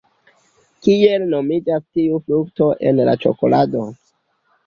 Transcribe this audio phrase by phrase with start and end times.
[0.85, 3.85] Kiel nomiĝas tiu frukto en la ĉokolado?